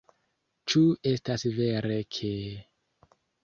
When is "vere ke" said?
1.59-2.35